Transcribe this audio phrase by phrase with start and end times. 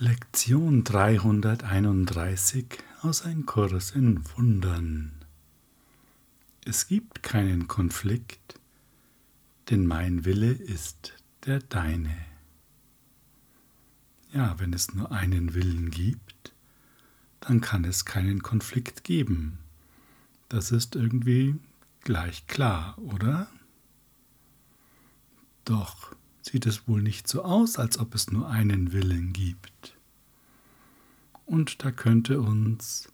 [0.00, 2.66] Lektion 331
[3.02, 5.24] aus Ein Kurs in Wundern.
[6.64, 8.60] Es gibt keinen Konflikt,
[9.68, 11.14] denn mein Wille ist
[11.46, 12.14] der deine.
[14.32, 16.54] Ja, wenn es nur einen Willen gibt,
[17.40, 19.58] dann kann es keinen Konflikt geben.
[20.48, 21.56] Das ist irgendwie
[22.02, 23.48] gleich klar, oder?
[25.64, 29.96] Doch sieht es wohl nicht so aus, als ob es nur einen Willen gibt.
[31.46, 33.12] Und da könnte uns,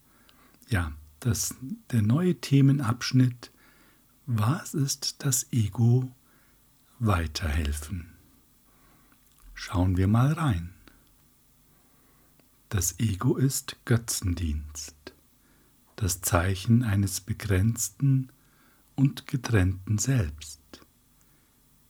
[0.69, 1.55] ja, das,
[1.91, 3.51] der neue Themenabschnitt,
[4.27, 6.10] was ist das Ego,
[6.98, 8.15] weiterhelfen.
[9.54, 10.74] Schauen wir mal rein.
[12.68, 15.15] Das Ego ist Götzendienst,
[15.96, 18.30] das Zeichen eines begrenzten
[18.96, 20.60] und getrennten Selbst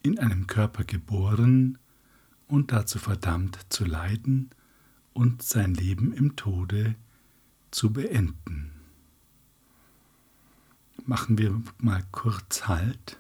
[0.05, 1.79] in einem Körper geboren
[2.47, 4.51] und dazu verdammt zu leiden
[5.15, 6.95] und sein Leben im Tode
[7.71, 8.71] zu beenden.
[11.07, 13.19] Machen wir mal kurz Halt,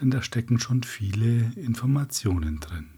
[0.00, 2.90] denn da stecken schon viele Informationen drin.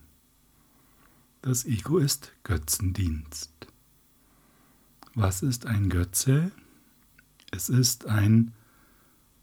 [1.42, 3.52] Das Ego ist Götzendienst.
[5.14, 6.52] Was ist ein Götze?
[7.50, 8.54] Es ist ein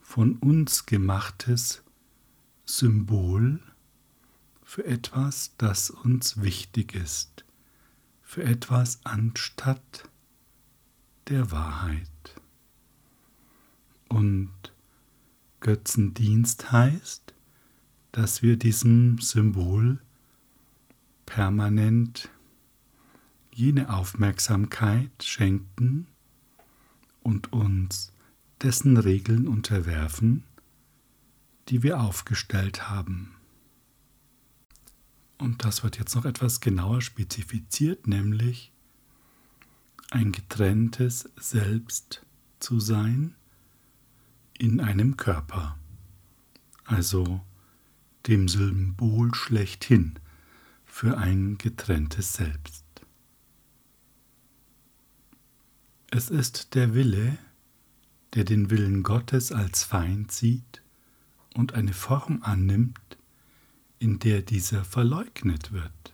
[0.02, 1.84] von uns gemachtes
[2.72, 3.60] Symbol
[4.64, 7.44] für etwas, das uns wichtig ist,
[8.22, 10.08] für etwas anstatt
[11.30, 12.36] der Wahrheit.
[14.08, 14.52] Und
[15.62, 17.34] Götzendienst heißt,
[18.12, 20.00] dass wir diesem Symbol
[21.26, 22.30] permanent
[23.52, 26.06] jene Aufmerksamkeit schenken
[27.24, 28.14] und uns
[28.62, 30.44] dessen Regeln unterwerfen,
[31.70, 33.36] die wir aufgestellt haben.
[35.38, 38.74] Und das wird jetzt noch etwas genauer spezifiziert, nämlich
[40.10, 42.26] ein getrenntes Selbst
[42.60, 43.36] zu sein
[44.58, 45.78] in einem Körper,
[46.84, 47.42] also
[48.28, 50.20] dem Symbol schlechthin
[50.86, 52.84] für ein getrenntes Selbst.
[56.12, 57.38] Es ist der Wille,
[58.34, 60.82] der den Willen Gottes als Feind sieht
[61.56, 63.00] und eine Form annimmt,
[64.00, 66.14] in der dieser verleugnet wird.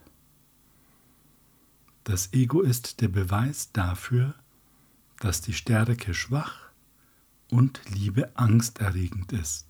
[2.04, 4.36] Das Ego ist der Beweis dafür,
[5.20, 6.70] dass die Stärke schwach
[7.50, 9.68] und Liebe angsterregend ist.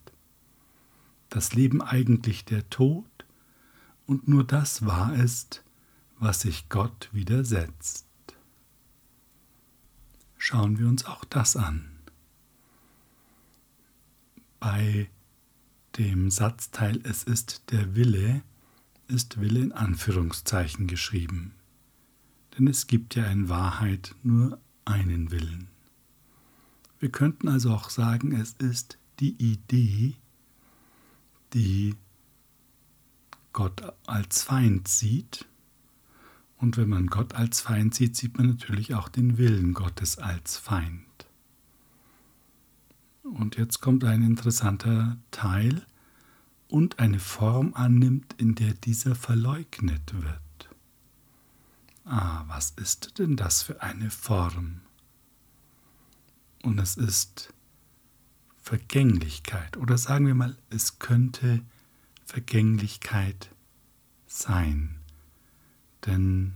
[1.30, 3.06] Das Leben eigentlich der Tod
[4.06, 5.64] und nur das wahr ist,
[6.20, 8.06] was sich Gott widersetzt.
[10.38, 11.90] Schauen wir uns auch das an.
[14.60, 15.10] Bei
[15.98, 18.42] dem Satzteil Es ist der Wille
[19.08, 21.54] ist Wille in Anführungszeichen geschrieben.
[22.58, 25.68] Denn es gibt ja in Wahrheit nur einen Willen.
[27.00, 30.16] Wir könnten also auch sagen, es ist die Idee,
[31.54, 31.96] die
[33.54, 35.46] Gott als Feind sieht.
[36.58, 40.58] Und wenn man Gott als Feind sieht, sieht man natürlich auch den Willen Gottes als
[40.58, 41.06] Feind.
[43.26, 45.84] Und jetzt kommt ein interessanter Teil
[46.68, 50.70] und eine Form annimmt, in der dieser verleugnet wird.
[52.04, 54.82] Ah, was ist denn das für eine Form?
[56.62, 57.52] Und es ist
[58.62, 61.64] Vergänglichkeit oder sagen wir mal, es könnte
[62.26, 63.50] Vergänglichkeit
[64.28, 65.00] sein.
[66.06, 66.54] Denn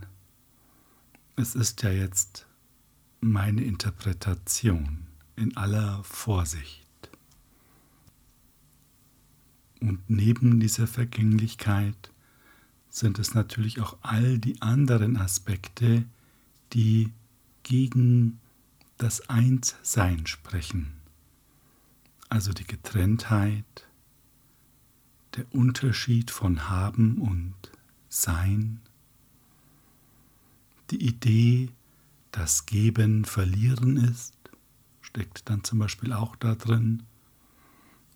[1.34, 2.46] es ist ja jetzt
[3.20, 5.09] meine Interpretation
[5.40, 6.86] in aller Vorsicht.
[9.80, 12.12] Und neben dieser Vergänglichkeit
[12.90, 16.04] sind es natürlich auch all die anderen Aspekte,
[16.72, 17.12] die
[17.62, 18.38] gegen
[18.98, 20.92] das Einssein sprechen.
[22.28, 23.86] Also die Getrenntheit,
[25.36, 27.54] der Unterschied von Haben und
[28.08, 28.80] Sein,
[30.90, 31.70] die Idee,
[32.32, 34.34] dass Geben Verlieren ist,
[35.10, 37.02] steckt dann zum Beispiel auch da drin.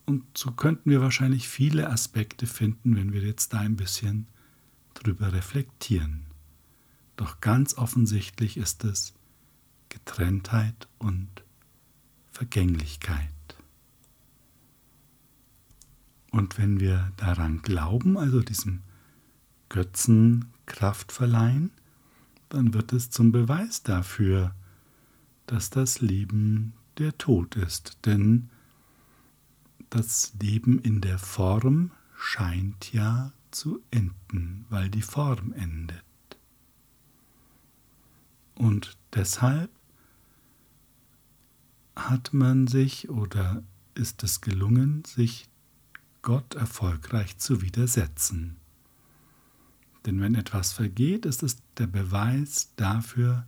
[0.07, 4.27] Und so könnten wir wahrscheinlich viele Aspekte finden, wenn wir jetzt da ein bisschen
[4.95, 6.27] drüber reflektieren.
[7.17, 9.15] Doch ganz offensichtlich ist es
[9.89, 11.29] Getrenntheit und
[12.31, 13.31] Vergänglichkeit.
[16.31, 18.83] Und wenn wir daran glauben, also diesem
[19.69, 21.71] Götzen Kraft verleihen,
[22.49, 24.55] dann wird es zum Beweis dafür,
[25.47, 27.99] dass das Leben der Tod ist.
[28.05, 28.51] Denn
[29.91, 36.03] das Leben in der Form scheint ja zu enden, weil die Form endet.
[38.55, 39.71] Und deshalb
[41.97, 43.63] hat man sich oder
[43.95, 45.49] ist es gelungen, sich
[46.23, 48.57] Gott erfolgreich zu widersetzen.
[50.07, 53.47] Denn wenn etwas vergeht, ist es der Beweis dafür,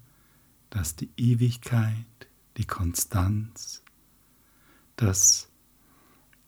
[0.71, 2.07] dass die Ewigkeit,
[2.57, 3.83] die Konstanz,
[4.97, 5.49] das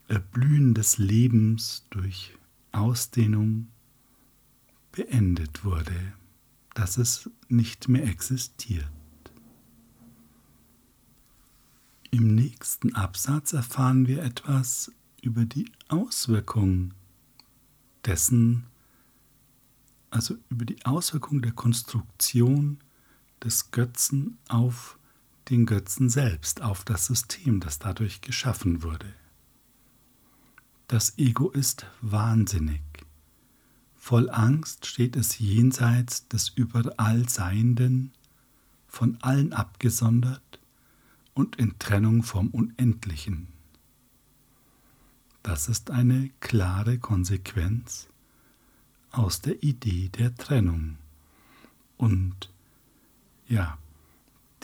[0.08, 2.34] Erblühen des Lebens durch
[2.72, 3.68] Ausdehnung
[4.92, 6.14] beendet wurde,
[6.74, 8.90] dass es nicht mehr existiert.
[12.10, 14.90] Im nächsten Absatz erfahren wir etwas
[15.20, 16.94] über die Auswirkung
[18.06, 18.66] dessen,
[20.10, 22.78] also über die Auswirkung der Konstruktion
[23.42, 24.97] des Götzen auf
[25.50, 29.12] den Götzen selbst, auf das System, das dadurch geschaffen wurde.
[30.86, 32.82] Das Ego ist wahnsinnig.
[33.94, 38.12] Voll Angst steht es jenseits des überall Seienden,
[38.86, 40.60] von allen abgesondert
[41.34, 43.48] und in Trennung vom Unendlichen.
[45.42, 48.08] Das ist eine klare Konsequenz
[49.10, 50.96] aus der Idee der Trennung
[51.96, 52.50] und
[53.46, 53.78] ja,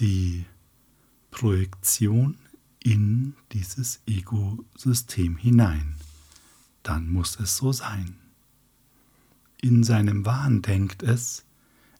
[0.01, 0.47] die
[1.35, 2.37] Projektion
[2.79, 5.97] in dieses Ego-System hinein.
[6.85, 8.17] Dann muss es so sein.
[9.61, 11.45] In seinem Wahn denkt es,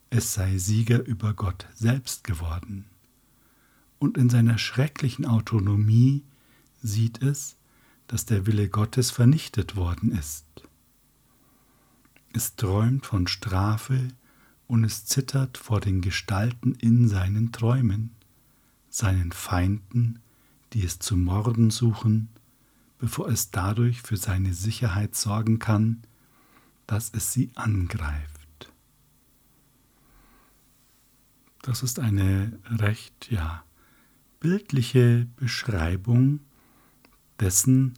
[0.09, 2.85] es sei Sieger über Gott selbst geworden
[3.99, 6.23] und in seiner schrecklichen Autonomie
[6.81, 7.57] sieht es,
[8.07, 10.47] dass der Wille Gottes vernichtet worden ist.
[12.33, 14.09] Es träumt von Strafe
[14.69, 18.14] und es zittert vor den Gestalten in seinen Träumen,
[18.95, 20.21] seinen Feinden,
[20.73, 22.29] die es zu morden suchen,
[22.99, 26.03] bevor es dadurch für seine Sicherheit sorgen kann,
[26.87, 28.73] dass es sie angreift.
[31.63, 33.65] Das ist eine recht, ja,
[34.39, 36.41] bildliche Beschreibung
[37.41, 37.95] dessen,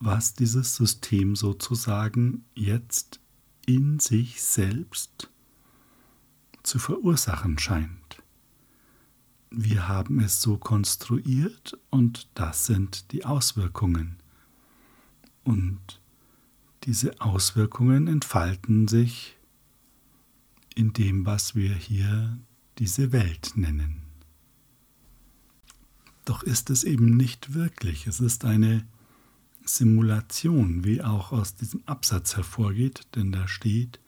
[0.00, 3.20] was dieses System sozusagen jetzt
[3.66, 5.30] in sich selbst
[6.64, 8.01] zu verursachen scheint.
[9.54, 14.16] Wir haben es so konstruiert und das sind die Auswirkungen.
[15.44, 16.00] Und
[16.84, 19.36] diese Auswirkungen entfalten sich
[20.74, 22.38] in dem, was wir hier
[22.78, 24.00] diese Welt nennen.
[26.24, 28.06] Doch ist es eben nicht wirklich.
[28.06, 28.86] Es ist eine
[29.66, 34.00] Simulation, wie auch aus diesem Absatz hervorgeht, denn da steht,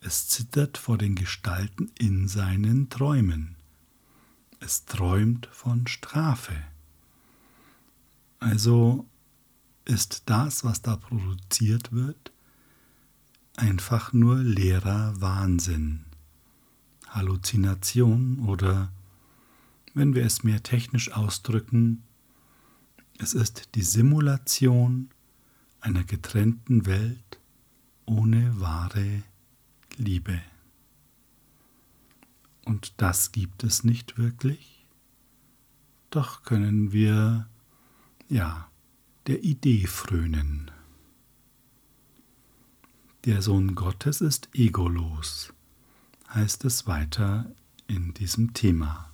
[0.00, 3.55] es zittert vor den Gestalten in seinen Träumen.
[4.60, 6.56] Es träumt von Strafe.
[8.38, 9.06] Also
[9.84, 12.32] ist das, was da produziert wird,
[13.56, 16.04] einfach nur leerer Wahnsinn,
[17.08, 18.92] Halluzination oder
[19.94, 22.02] wenn wir es mehr technisch ausdrücken,
[23.18, 25.08] es ist die Simulation
[25.80, 27.40] einer getrennten Welt
[28.04, 29.22] ohne wahre
[29.96, 30.40] Liebe.
[32.66, 34.84] Und das gibt es nicht wirklich.
[36.10, 37.48] Doch können wir,
[38.28, 38.68] ja,
[39.28, 40.72] der Idee frönen.
[43.24, 45.52] Der Sohn Gottes ist egolos,
[46.28, 47.52] heißt es weiter
[47.86, 49.10] in diesem Thema.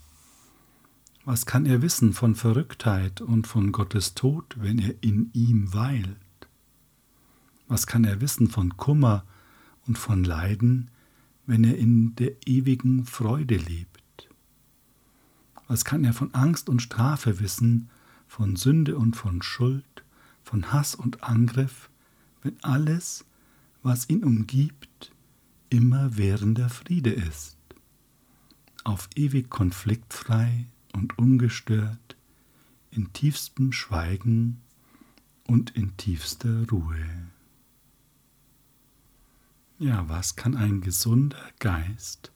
[1.27, 6.17] Was kann er wissen von Verrücktheit und von Gottes Tod, wenn er in ihm weilt?
[7.69, 9.27] Was kann er wissen von Kummer
[9.87, 10.91] und von Leiden,
[11.47, 14.29] wenn er in der ewigen Freude lebt?
[15.69, 17.89] Was kann er von Angst und Strafe wissen,
[18.27, 20.05] von Sünde und von Schuld,
[20.43, 21.91] von Hass und Angriff,
[22.43, 23.25] wenn alles,
[23.83, 25.13] was ihn umgibt,
[25.71, 27.57] immer währender Friede ist,
[28.85, 32.17] auf ewig konfliktfrei und ungestört,
[32.91, 34.61] in tiefstem Schweigen
[35.47, 37.32] und in tiefster Ruhe.
[39.83, 42.31] Ja, was kann ein gesunder Geist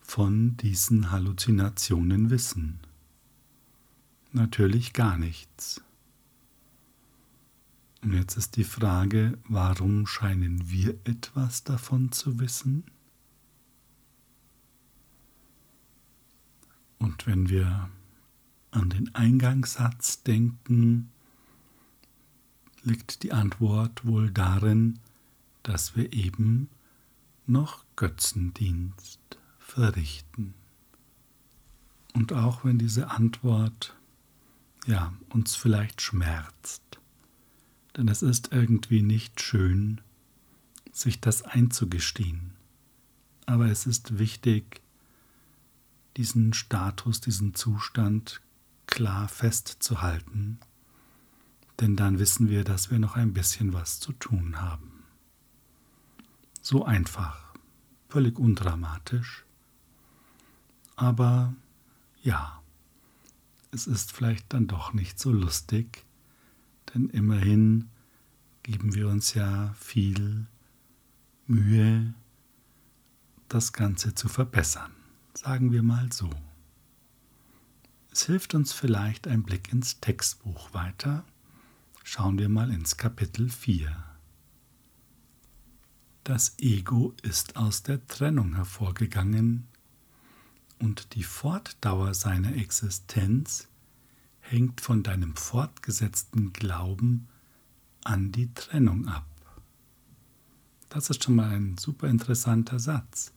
[0.00, 2.80] von diesen Halluzinationen wissen?
[4.32, 5.82] Natürlich gar nichts.
[8.00, 12.84] Und jetzt ist die Frage, warum scheinen wir etwas davon zu wissen?
[16.98, 17.90] Und wenn wir
[18.70, 21.10] an den Eingangssatz denken,
[22.82, 25.00] liegt die Antwort wohl darin,
[25.66, 26.70] dass wir eben
[27.44, 29.18] noch Götzendienst
[29.58, 30.54] verrichten.
[32.14, 33.96] Und auch wenn diese Antwort
[34.86, 36.82] ja uns vielleicht schmerzt,
[37.96, 40.00] denn es ist irgendwie nicht schön,
[40.92, 42.52] sich das einzugestehen.
[43.46, 44.82] Aber es ist wichtig,
[46.16, 48.40] diesen Status, diesen Zustand
[48.86, 50.60] klar festzuhalten,
[51.80, 54.95] denn dann wissen wir, dass wir noch ein bisschen was zu tun haben.
[56.68, 57.54] So einfach,
[58.08, 59.44] völlig undramatisch,
[60.96, 61.54] aber
[62.24, 62.60] ja,
[63.70, 66.04] es ist vielleicht dann doch nicht so lustig,
[66.92, 67.88] denn immerhin
[68.64, 70.48] geben wir uns ja viel
[71.46, 72.12] Mühe,
[73.46, 74.90] das Ganze zu verbessern,
[75.34, 76.30] sagen wir mal so.
[78.10, 81.24] Es hilft uns vielleicht ein Blick ins Textbuch weiter.
[82.02, 84.05] Schauen wir mal ins Kapitel 4.
[86.26, 89.68] Das Ego ist aus der Trennung hervorgegangen
[90.80, 93.68] und die Fortdauer seiner Existenz
[94.40, 97.28] hängt von deinem fortgesetzten Glauben
[98.02, 99.24] an die Trennung ab.
[100.88, 103.32] Das ist schon mal ein super interessanter Satz,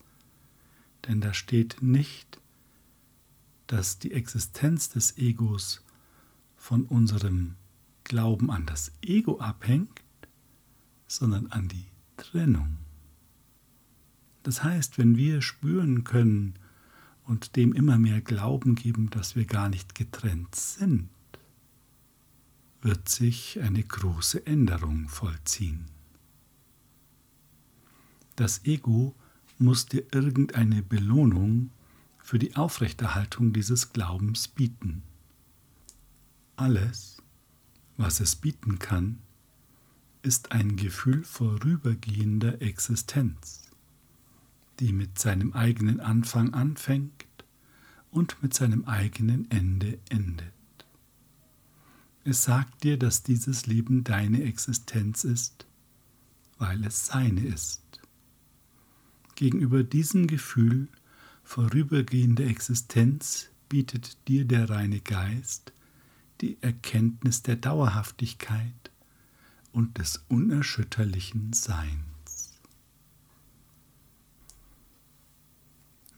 [1.06, 2.42] denn da steht nicht,
[3.68, 5.84] dass die Existenz des Egos
[6.58, 7.54] von unserem
[8.04, 10.02] Glauben an das Ego abhängt,
[11.08, 11.86] sondern an die
[12.20, 12.78] Trennung.
[14.44, 16.56] Das heißt, wenn wir spüren können
[17.26, 21.10] und dem immer mehr Glauben geben, dass wir gar nicht getrennt sind,
[22.82, 25.86] wird sich eine große Änderung vollziehen.
[28.36, 29.16] Das Ego
[29.58, 31.72] muss dir irgendeine Belohnung
[32.20, 35.04] für die Aufrechterhaltung dieses Glaubens bieten.
[36.56, 37.22] Alles,
[37.98, 39.20] was es bieten kann,
[40.22, 43.70] ist ein Gefühl vorübergehender Existenz,
[44.80, 47.26] die mit seinem eigenen Anfang anfängt
[48.12, 50.54] und mit seinem eigenen Ende endet.
[52.24, 55.66] Es sagt dir, dass dieses Leben deine Existenz ist,
[56.58, 57.82] weil es seine ist.
[59.36, 60.90] Gegenüber diesem Gefühl
[61.44, 65.72] vorübergehende Existenz bietet dir der reine Geist
[66.42, 68.89] die Erkenntnis der Dauerhaftigkeit
[69.72, 72.60] und des unerschütterlichen Seins.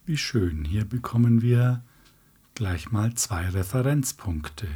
[0.05, 1.83] Wie schön, hier bekommen wir
[2.55, 4.67] gleich mal zwei Referenzpunkte.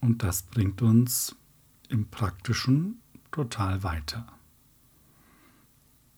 [0.00, 1.36] Und das bringt uns
[1.88, 4.26] im praktischen total weiter.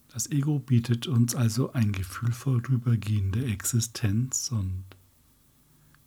[0.08, 4.84] Das Ego bietet uns also ein Gefühl vorübergehender Existenz und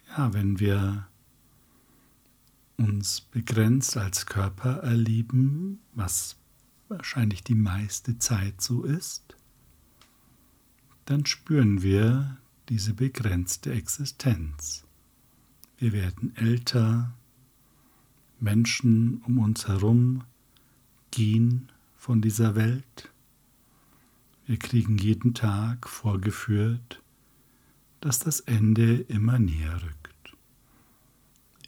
[0.09, 1.07] ja, wenn wir
[2.77, 6.37] uns begrenzt als Körper erleben, was
[6.87, 9.35] wahrscheinlich die meiste Zeit so ist,
[11.05, 12.37] dann spüren wir
[12.69, 14.85] diese begrenzte Existenz.
[15.77, 17.13] Wir werden älter,
[18.39, 20.23] Menschen um uns herum
[21.11, 23.11] gehen von dieser Welt,
[24.47, 27.01] wir kriegen jeden Tag vorgeführt,
[27.99, 30.06] dass das Ende immer näher rückt.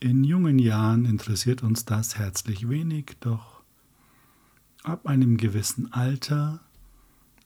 [0.01, 3.63] In jungen Jahren interessiert uns das herzlich wenig, doch
[4.84, 6.62] ab einem gewissen Alter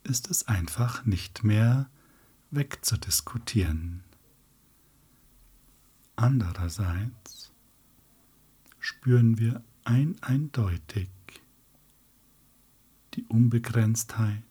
[0.03, 1.89] ist es einfach nicht mehr
[2.51, 4.03] wegzudiskutieren.
[6.15, 7.51] Andererseits
[8.79, 11.09] spüren wir ein eindeutig
[13.15, 14.43] die Unbegrenztheit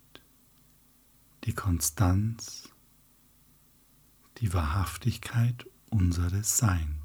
[1.44, 2.68] die Konstanz,
[4.38, 7.01] die Wahrhaftigkeit unseres Seins.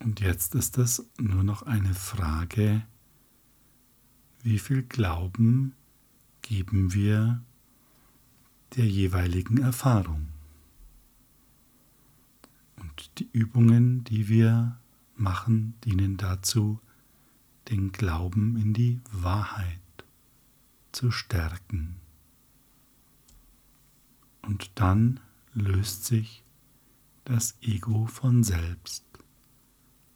[0.00, 2.82] Und jetzt ist es nur noch eine Frage,
[4.42, 5.74] wie viel Glauben
[6.40, 7.42] geben wir
[8.76, 10.28] der jeweiligen Erfahrung.
[12.76, 14.80] Und die Übungen, die wir
[15.16, 16.80] machen, dienen dazu,
[17.68, 19.78] den Glauben in die Wahrheit
[20.92, 21.96] zu stärken.
[24.40, 25.20] Und dann
[25.52, 26.42] löst sich
[27.24, 29.09] das Ego von selbst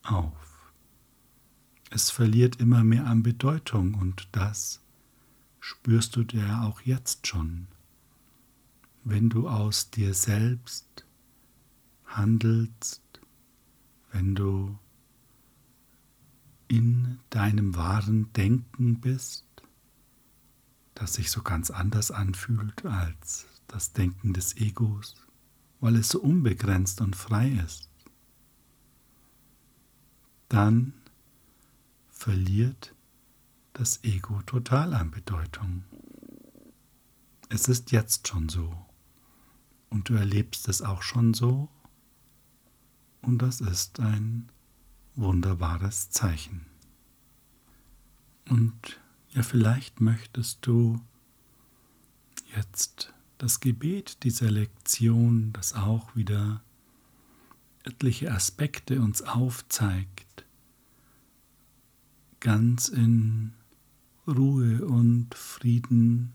[0.05, 0.73] auf.
[1.91, 4.81] Es verliert immer mehr an Bedeutung und das
[5.61, 7.69] spürst du dir auch jetzt schon,
[9.05, 11.05] wenn du aus dir selbst
[12.05, 13.03] handelst,
[14.13, 14.79] wenn du
[16.69, 19.47] in deinem wahren Denken bist,
[20.95, 25.15] das sich so ganz anders anfühlt als das Denken des Egos,
[25.81, 27.89] weil es so unbegrenzt und frei ist,
[30.55, 30.93] dann
[32.11, 32.95] verliert
[33.73, 35.83] das Ego total an Bedeutung.
[37.49, 38.73] Es ist jetzt schon so
[39.91, 41.69] und du erlebst es auch schon so
[43.21, 44.49] und das ist ein
[45.17, 46.67] wunderbares Zeichen.
[48.49, 51.01] Und ja, vielleicht möchtest du
[52.55, 56.63] jetzt das Gebet dieser Lektion, das auch wieder
[57.85, 60.44] etliche Aspekte uns aufzeigt,
[62.45, 63.55] ganz in
[64.27, 66.35] Ruhe und Frieden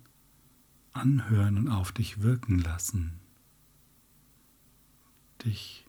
[0.91, 3.19] anhören und auf dich wirken lassen,
[5.45, 5.85] dich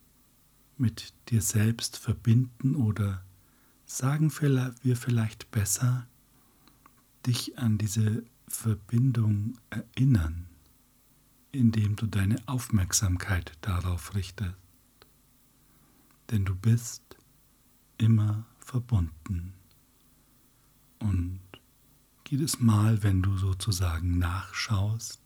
[0.77, 3.25] mit dir selbst verbinden oder
[3.87, 4.31] sagen
[4.83, 6.07] wir vielleicht besser,
[7.27, 10.51] dich an diese Verbindung erinnern,
[11.51, 14.55] indem du deine Aufmerksamkeit darauf richtest.
[16.31, 17.17] Denn du bist
[17.97, 19.55] immer verbunden.
[21.01, 21.41] Und
[22.29, 25.21] jedes Mal, wenn du sozusagen nachschaust,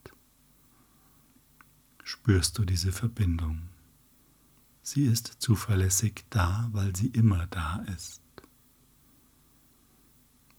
[2.02, 3.68] spürst du diese Verbindung.
[4.82, 8.22] Sie ist zuverlässig da, weil sie immer da ist.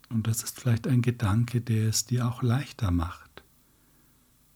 [0.09, 3.43] Und das ist vielleicht ein Gedanke, der es dir auch leichter macht,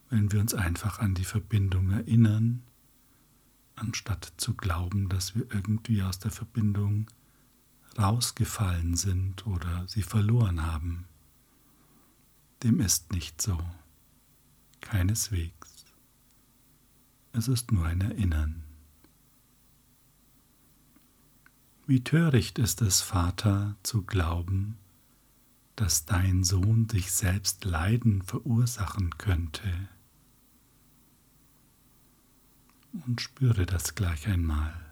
[0.10, 2.64] wenn wir uns einfach an die Verbindung erinnern,
[3.76, 7.08] anstatt zu glauben, dass wir irgendwie aus der Verbindung
[8.00, 11.08] rausgefallen sind oder sie verloren haben.
[12.64, 13.60] Dem ist nicht so.
[14.82, 15.86] Keineswegs.
[17.34, 18.64] Es ist nur ein Erinnern.
[21.86, 24.78] Wie töricht ist es, Vater, zu glauben,
[25.76, 29.90] dass dein Sohn dich selbst Leiden verursachen könnte.
[33.06, 34.89] Und spüre das gleich einmal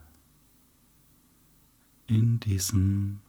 [2.08, 3.20] in diesem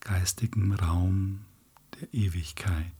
[0.00, 1.44] geistigen Raum
[2.00, 2.92] der Ewigkeit.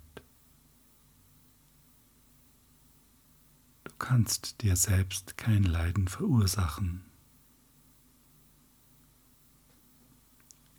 [3.85, 7.05] Du kannst dir selbst kein Leiden verursachen.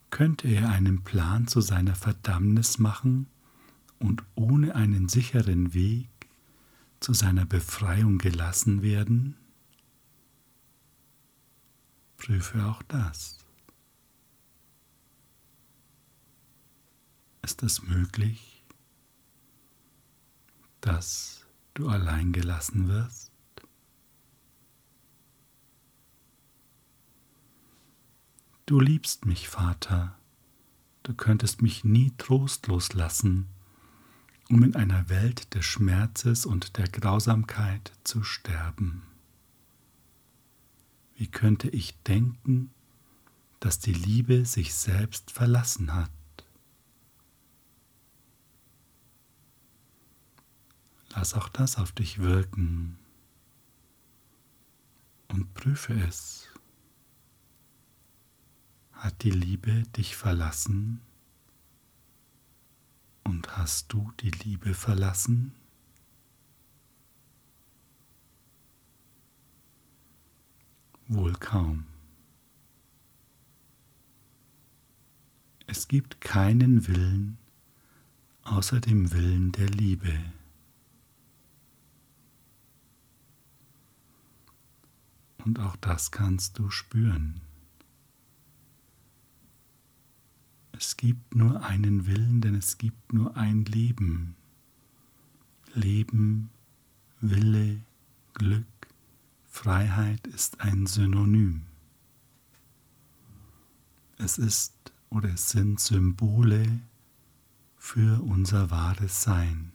[0.10, 3.28] Könnte er einen Plan zu seiner Verdammnis machen
[3.98, 6.10] und ohne einen sicheren Weg
[7.00, 9.36] zu seiner Befreiung gelassen werden?
[12.18, 13.43] Prüfe auch das.
[17.44, 18.64] Ist es möglich,
[20.82, 23.32] dass du allein gelassen wirst?
[28.66, 30.18] Du liebst mich, Vater,
[31.04, 33.50] du könntest mich nie trostlos lassen,
[34.50, 39.04] um in einer Welt des Schmerzes und der Grausamkeit zu sterben.
[41.16, 42.72] Wie könnte ich denken,
[43.60, 46.12] dass die Liebe sich selbst verlassen hat?
[51.16, 52.98] Lass auch das auf dich wirken
[55.28, 56.50] und prüfe es.
[58.94, 61.02] Hat die Liebe dich verlassen
[63.24, 65.54] und hast du die Liebe verlassen?
[71.08, 71.86] Wohl kaum.
[75.68, 77.38] Es gibt keinen Willen
[78.44, 80.14] außer dem Willen der Liebe.
[85.46, 87.42] Und auch das kannst du spüren.
[90.72, 94.36] Es gibt nur einen Willen, denn es gibt nur ein Leben.
[95.74, 96.50] Leben,
[97.20, 97.82] Wille,
[98.34, 98.66] Glück,
[99.50, 101.64] Freiheit ist ein Synonym.
[104.18, 104.74] Es ist
[105.10, 106.80] oder es sind Symbole
[107.78, 109.73] für unser wahres Sein.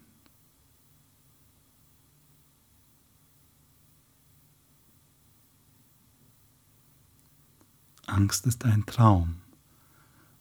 [8.08, 9.36] Angst ist ein Traum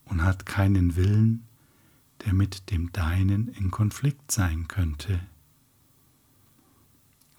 [0.06, 1.46] und hat keinen Willen,
[2.26, 5.20] der mit dem deinen in Konflikt sein könnte.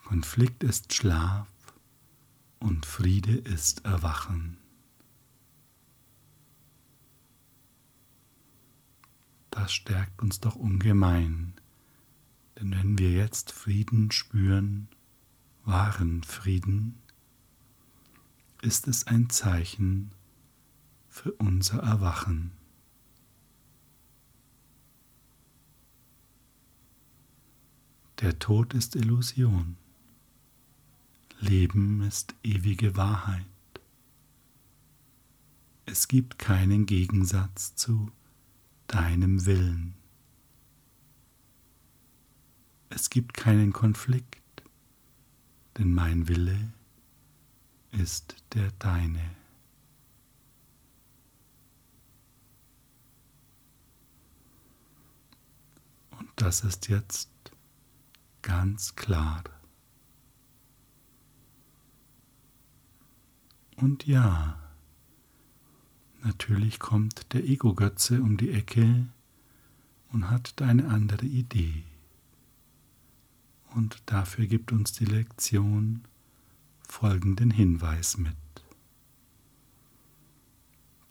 [0.05, 1.49] Konflikt ist Schlaf
[2.61, 4.57] und Friede ist Erwachen.
[9.51, 11.55] Das stärkt uns doch ungemein,
[12.59, 14.89] denn wenn wir jetzt Frieden spüren,
[15.65, 17.03] wahren Frieden,
[18.63, 20.13] ist es ein Zeichen
[21.09, 22.53] für unser Erwachen.
[28.21, 29.77] Der Tod ist Illusion.
[31.41, 33.45] Leben ist ewige Wahrheit.
[35.87, 38.11] Es gibt keinen Gegensatz zu
[38.89, 39.95] deinem Willen.
[42.91, 44.63] Es gibt keinen Konflikt,
[45.77, 46.73] denn mein Wille
[47.93, 49.38] ist der deine.
[56.19, 57.31] Und das ist jetzt
[58.43, 59.45] ganz klar.
[63.77, 64.59] Und ja,
[66.23, 69.07] natürlich kommt der Ego-Götze um die Ecke
[70.13, 71.85] und hat eine andere Idee.
[73.75, 76.03] Und dafür gibt uns die Lektion
[76.89, 78.35] folgenden Hinweis mit.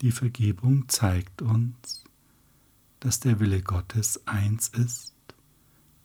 [0.02, 2.04] Die Vergebung zeigt uns,
[3.00, 5.14] dass der Wille Gottes eins ist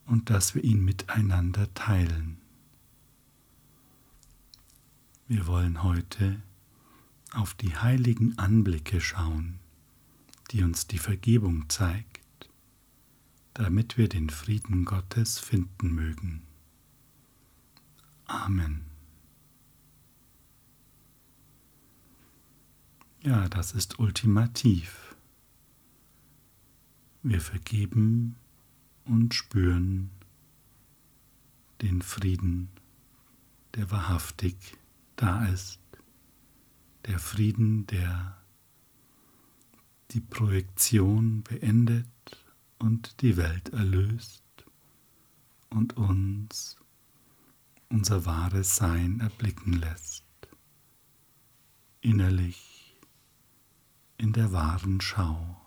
[0.07, 2.39] und dass wir ihn miteinander teilen.
[5.29, 6.43] Wir wollen heute
[7.33, 9.59] auf die heiligen Anblicke schauen,
[10.51, 12.21] die uns die Vergebung zeigt,
[13.55, 16.43] damit wir den Frieden Gottes finden mögen.
[18.27, 18.87] Amen.
[23.23, 25.12] Ja, das ist ultimativ.
[27.23, 28.37] Wir vergeben
[29.05, 30.11] und spüren
[31.81, 32.69] den Frieden,
[33.75, 34.57] der wahrhaftig
[35.17, 35.81] da ist,
[37.07, 38.37] der Frieden, der
[40.11, 42.07] die Projektion beendet
[42.79, 44.43] und die Welt erlöst
[45.71, 46.77] und uns
[47.89, 50.25] unser wahres Sein erblicken lässt,
[52.01, 52.99] innerlich
[54.17, 55.62] in der wahren Schau.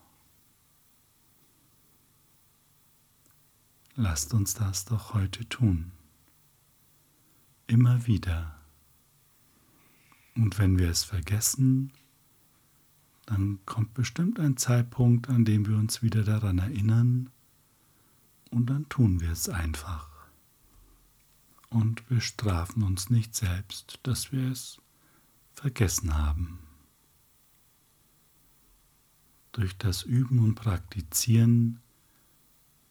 [3.97, 5.93] Lasst uns das doch heute tun,
[7.65, 8.59] immer wieder.
[10.35, 11.93] Und wenn wir es vergessen,
[13.25, 17.29] dann kommt bestimmt ein Zeitpunkt, an dem wir uns wieder daran erinnern
[18.51, 20.09] und dann tun wir es einfach.
[21.69, 24.77] Und wir strafen uns nicht selbst, dass wir es
[25.53, 26.59] vergessen haben.
[29.53, 31.79] Durch das Üben und Praktizieren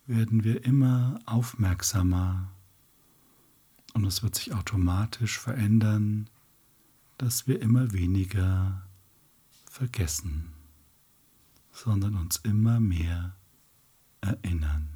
[0.06, 2.50] werden wir immer aufmerksamer
[3.94, 6.28] und es wird sich automatisch verändern,
[7.16, 8.82] dass wir immer weniger
[9.70, 10.52] vergessen,
[11.72, 13.36] sondern uns immer mehr
[14.20, 14.93] erinnern.